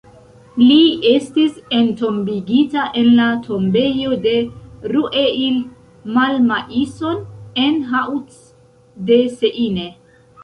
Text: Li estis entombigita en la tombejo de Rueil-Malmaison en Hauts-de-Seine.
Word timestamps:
Li 0.59 0.77
estis 1.07 1.57
entombigita 1.79 2.85
en 3.01 3.09
la 3.19 3.27
tombejo 3.47 4.15
de 4.23 4.33
Rueil-Malmaison 4.95 7.21
en 7.65 7.77
Hauts-de-Seine. 8.01 9.85